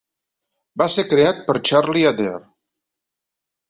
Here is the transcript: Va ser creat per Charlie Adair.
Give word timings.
Va 0.83 0.87
ser 0.95 1.05
creat 1.13 1.43
per 1.51 1.57
Charlie 1.71 2.11
Adair. 2.15 2.37